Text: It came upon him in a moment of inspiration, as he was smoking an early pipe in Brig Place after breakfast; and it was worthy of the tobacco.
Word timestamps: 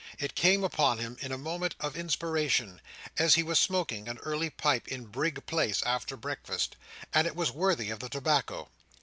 It 0.17 0.33
came 0.33 0.63
upon 0.63 0.97
him 0.97 1.15
in 1.19 1.31
a 1.31 1.37
moment 1.37 1.75
of 1.79 1.95
inspiration, 1.95 2.81
as 3.19 3.35
he 3.35 3.43
was 3.43 3.59
smoking 3.59 4.07
an 4.07 4.17
early 4.23 4.49
pipe 4.49 4.87
in 4.87 5.05
Brig 5.05 5.45
Place 5.45 5.83
after 5.83 6.17
breakfast; 6.17 6.75
and 7.13 7.27
it 7.27 7.35
was 7.35 7.51
worthy 7.51 7.91
of 7.91 7.99
the 7.99 8.09
tobacco. 8.09 8.69